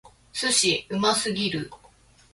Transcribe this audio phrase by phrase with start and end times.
[0.33, 0.67] 寿司！
[0.89, 1.69] うますぎる！